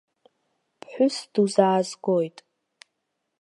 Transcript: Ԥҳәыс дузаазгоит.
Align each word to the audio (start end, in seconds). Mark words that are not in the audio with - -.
Ԥҳәыс 0.79 1.15
дузаазгоит. 1.33 2.37